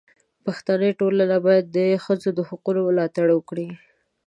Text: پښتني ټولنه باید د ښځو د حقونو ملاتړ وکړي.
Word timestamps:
پښتني 0.45 0.91
ټولنه 0.99 1.37
باید 1.47 1.65
د 1.77 1.79
ښځو 2.03 2.29
د 2.37 2.39
حقونو 2.49 2.79
ملاتړ 2.89 3.27
وکړي. 3.33 3.67